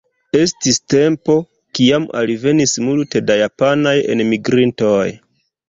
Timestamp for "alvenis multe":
2.23-3.23